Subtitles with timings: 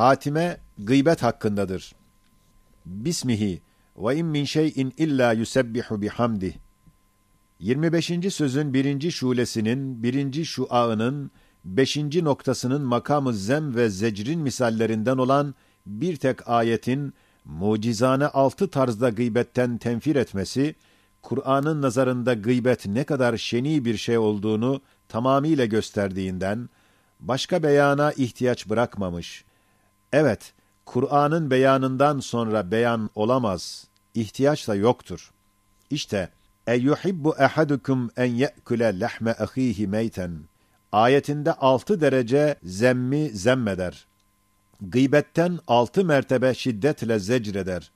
[0.00, 1.92] Hatime gıybet hakkındadır.
[2.86, 3.62] Bismihi
[3.96, 6.52] ve in min şeyin illa yusebbihu bihamdih.
[7.58, 8.12] 25.
[8.30, 11.30] sözün birinci şulesinin, birinci şuağının,
[11.64, 15.54] beşinci noktasının makamı zem ve zecrin misallerinden olan
[15.86, 17.14] bir tek ayetin
[17.44, 20.74] mucizane altı tarzda gıybetten tenfir etmesi,
[21.22, 26.68] Kur'an'ın nazarında gıybet ne kadar şeni bir şey olduğunu tamamıyla gösterdiğinden,
[27.20, 29.44] başka beyana ihtiyaç bırakmamış.
[30.12, 30.52] Evet,
[30.86, 35.30] Kur'an'ın beyanından sonra beyan olamaz, ihtiyaç da yoktur.
[35.90, 36.28] İşte,
[36.66, 40.38] eyyuhibbu ehadukum en ye'kule lehme ahihi meyten.
[40.92, 44.06] Ayetinde altı derece zemmi zemmeder.
[44.80, 47.90] Gıybetten altı mertebe şiddetle zecreder.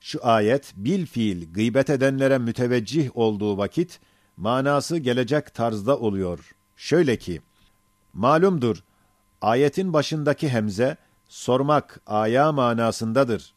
[0.00, 4.00] Şu ayet bil fiil gıybet edenlere müteveccih olduğu vakit
[4.36, 6.54] manası gelecek tarzda oluyor.
[6.76, 7.40] Şöyle ki,
[8.12, 8.84] malumdur,
[9.40, 10.96] ayetin başındaki hemze
[11.34, 13.54] sormak aya manasındadır.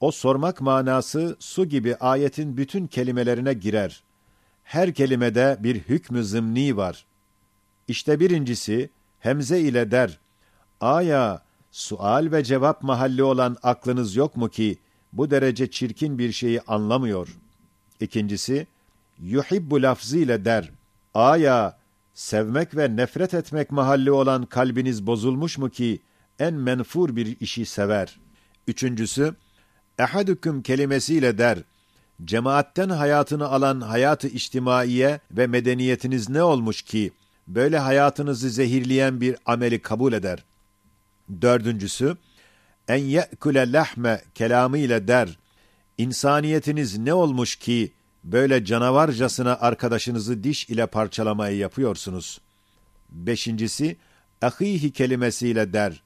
[0.00, 4.02] O sormak manası su gibi ayetin bütün kelimelerine girer.
[4.64, 7.06] Her kelimede bir hükmü zımni var.
[7.88, 10.18] İşte birincisi hemze ile der.
[10.80, 14.78] Aya, sual ve cevap mahalli olan aklınız yok mu ki
[15.12, 17.38] bu derece çirkin bir şeyi anlamıyor?
[18.00, 18.66] İkincisi,
[19.18, 20.70] yuhibbu lafzı ile der.
[21.14, 21.78] Aya,
[22.14, 26.00] sevmek ve nefret etmek mahalli olan kalbiniz bozulmuş mu ki
[26.40, 28.18] en menfur bir işi sever?
[28.66, 29.34] Üçüncüsü,
[29.98, 31.58] ehadüküm kelimesiyle der.
[32.24, 37.10] Cemaatten hayatını alan hayatı içtimaiye ve medeniyetiniz ne olmuş ki
[37.48, 40.44] böyle hayatınızı zehirleyen bir ameli kabul eder?
[41.42, 42.16] Dördüncüsü,
[42.88, 45.38] en ye'kule lahme kelamı ile der.
[45.98, 47.92] İnsaniyetiniz ne olmuş ki
[48.24, 52.40] böyle canavarcasına arkadaşınızı diş ile parçalamayı yapıyorsunuz?
[53.10, 53.96] Beşincisi,
[54.42, 56.02] ahihi kelimesiyle der.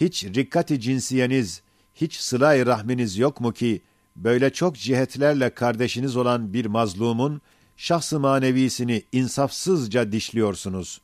[0.00, 1.62] Hiç rikkati cinsiyeniz,
[1.94, 3.82] hiç sıla rahminiz yok mu ki,
[4.16, 7.40] böyle çok cihetlerle kardeşiniz olan bir mazlumun,
[7.76, 11.00] şahsı manevisini insafsızca dişliyorsunuz.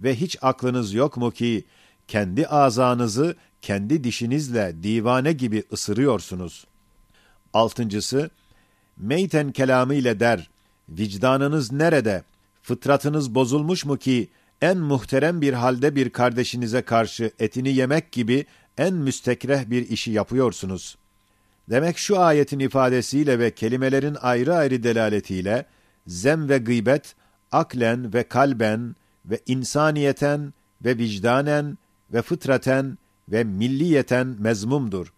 [0.00, 1.64] Ve hiç aklınız yok mu ki,
[2.08, 6.66] kendi azanızı kendi dişinizle divane gibi ısırıyorsunuz.
[7.52, 8.30] Altıncısı,
[8.96, 10.50] meyten kelamı ile der,
[10.88, 12.22] vicdanınız nerede,
[12.62, 14.28] fıtratınız bozulmuş mu ki,
[14.62, 18.46] en muhterem bir halde bir kardeşinize karşı etini yemek gibi
[18.78, 20.96] en müstekreh bir işi yapıyorsunuz.
[21.70, 25.66] Demek şu ayetin ifadesiyle ve kelimelerin ayrı ayrı delaletiyle,
[26.06, 27.14] zem ve gıybet,
[27.52, 28.96] aklen ve kalben
[29.26, 31.78] ve insaniyeten ve vicdanen
[32.12, 35.12] ve fıtraten ve milliyeten mezmumdur.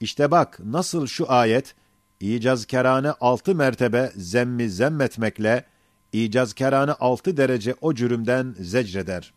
[0.00, 1.74] İşte bak nasıl şu ayet,
[2.20, 5.64] icazkerane altı mertebe zemmi zemmetmekle,
[6.12, 9.32] icazkerane altı derece o cürümden zecreder.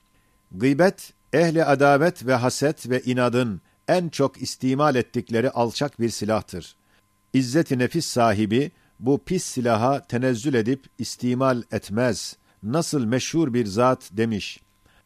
[0.52, 6.76] Gıybet, ehli adavet ve haset ve inadın en çok istimal ettikleri alçak bir silahtır.
[7.34, 12.38] İzzet-i nefis sahibi, bu pis silaha tenezzül edip istimal etmez.
[12.64, 14.60] Nasıl meşhur bir zat demiş,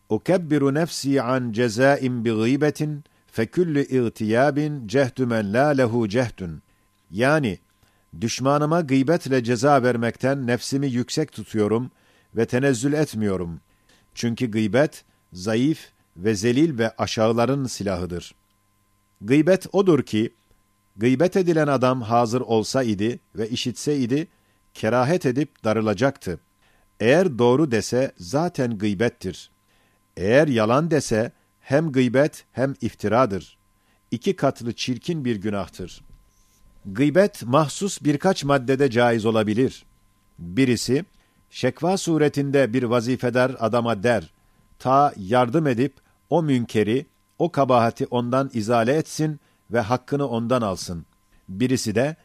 [0.09, 6.62] ukebbiru nefsi an cezain bi gıybetin feküllü irtiyabin cehdü men la lehu cehdün.
[7.12, 7.59] Yani
[8.22, 11.92] düşmanıma gıybetle ceza vermekten nefsimi yüksek tutuyorum
[12.36, 13.62] ve tenezzül etmiyorum.
[14.16, 15.03] Çünkü gıybet
[15.34, 18.36] zayıf ve zelil ve aşağıların silahıdır.
[19.22, 20.34] Gıybet odur ki
[20.97, 24.28] gıybet edilen adam hazır olsa idi ve işitse idi
[24.74, 26.40] kerahet edip darılacaktı.
[27.00, 29.52] Eğer doğru dese zaten gıybettir.
[30.18, 33.58] Eğer yalan dese hem gıybet hem iftiradır.
[34.12, 36.02] İki katlı çirkin bir günahtır.
[36.94, 39.85] Gıybet mahsus birkaç maddede caiz olabilir.
[40.39, 41.05] Birisi,
[41.50, 44.33] şekva suretinde bir vazifedar adama der,
[44.79, 45.94] ta yardım edip
[46.29, 47.05] o münkeri,
[47.39, 49.39] o kabahati ondan izale etsin
[49.72, 51.05] ve hakkını ondan alsın.
[51.49, 52.16] Birisi de,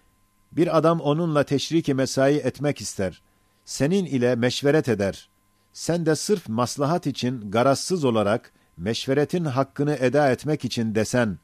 [0.52, 3.22] bir adam onunla teşriki mesai etmek ister,
[3.64, 5.28] senin ile meşveret eder,
[5.72, 11.38] sen de sırf maslahat için garazsız olarak meşveretin hakkını eda etmek için desen,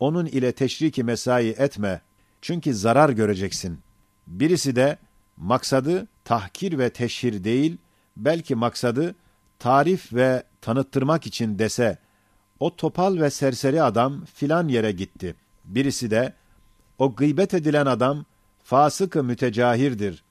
[0.00, 2.00] onun ile teşriki mesai etme,
[2.42, 3.78] çünkü zarar göreceksin.
[4.26, 4.98] Birisi de
[5.36, 7.76] maksadı tahkir ve teşhir değil,
[8.16, 9.14] belki maksadı
[9.58, 11.98] tarif ve tanıttırmak için dese,
[12.60, 15.34] o topal ve serseri adam filan yere gitti.
[15.64, 16.34] Birisi de,
[16.98, 18.24] o gıybet edilen adam
[18.64, 20.22] fasık-ı mütecahirdir.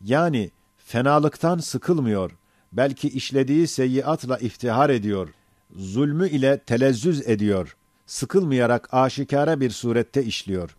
[0.00, 2.46] Yani fenalıktan sıkılmıyor.''
[2.76, 5.28] belki işlediği seyyiatla iftihar ediyor,
[5.76, 7.76] zulmü ile telezzüz ediyor,
[8.06, 10.76] sıkılmayarak aşikare bir surette işliyor.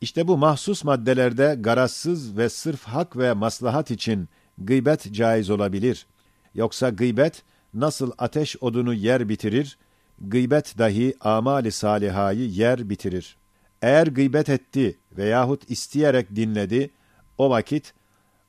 [0.00, 4.28] İşte bu mahsus maddelerde garazsız ve sırf hak ve maslahat için
[4.58, 6.06] gıybet caiz olabilir.
[6.54, 7.42] Yoksa gıybet
[7.74, 9.78] nasıl ateş odunu yer bitirir,
[10.20, 13.36] gıybet dahi amali salihayı yer bitirir.
[13.82, 16.90] Eğer gıybet etti veyahut isteyerek dinledi,
[17.38, 17.94] o vakit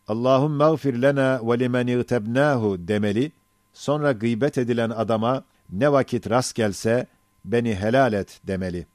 [0.08, 3.32] Allahum mağfir lena ve limen irtebnahu demeli,
[3.74, 7.08] sonra gıybet edilen adama ne vakit rast gelse
[7.46, 8.88] beni helal et demeli.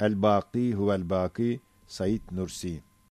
[0.00, 2.82] El-Baki huvel-Baki Said Nursi